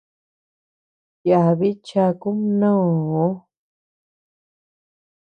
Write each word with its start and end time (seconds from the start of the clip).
Yabi 1.29 1.69
chaku 1.87 2.29
mnoo. 2.39 3.27